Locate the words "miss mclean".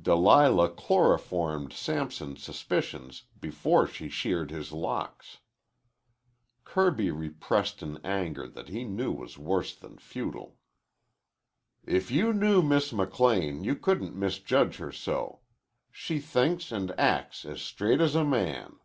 12.62-13.64